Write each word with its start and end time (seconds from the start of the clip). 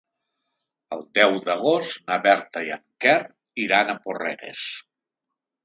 El 0.95 1.03
deu 1.17 1.37
d'agost 1.43 2.01
na 2.09 2.17
Berta 2.25 2.65
i 2.71 2.75
en 2.77 2.83
Quer 3.05 3.21
iran 3.67 3.93
a 3.93 3.99
Porreres. 4.09 4.67